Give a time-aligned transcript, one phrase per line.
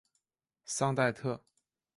[0.65, 1.39] 桑代特。